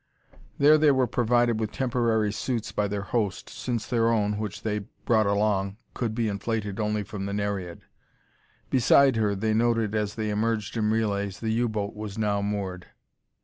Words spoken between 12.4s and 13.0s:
moored.